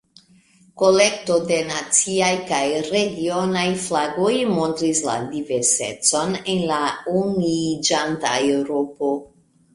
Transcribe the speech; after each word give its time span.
Kolekto 0.81 1.35
da 1.51 1.59
naciaj 1.67 2.29
kaj 2.51 2.61
regionaj 2.85 3.65
flagoj 3.83 4.33
montris 4.55 5.03
la 5.11 5.19
diversecon 5.35 6.35
en 6.55 6.65
la 6.73 6.81
unuiĝanta 7.23 8.35
Eŭropo. 8.57 9.15